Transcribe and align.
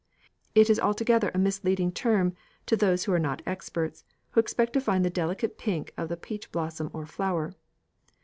It 0.55 0.67
is 0.71 0.79
altogether 0.79 1.29
a 1.31 1.37
misleading 1.37 1.91
term 1.91 2.33
to 2.65 2.75
those 2.75 3.03
who 3.03 3.13
are 3.13 3.19
not 3.19 3.43
experts, 3.45 4.03
who 4.31 4.39
expect 4.39 4.73
to 4.73 4.81
find 4.81 5.05
the 5.05 5.11
delicate 5.11 5.59
pink 5.59 5.93
of 5.95 6.09
the 6.09 6.17
peach 6.17 6.51
blossom 6.51 6.89
or 6.91 7.05
flower. 7.05 7.53